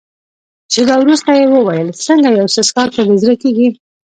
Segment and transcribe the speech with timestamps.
[0.73, 3.67] شېبه وروسته يې وویل: څنګه یو څه څیښاک ته دې زړه کېږي؟